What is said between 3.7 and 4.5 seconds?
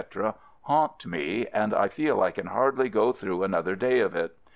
day of it.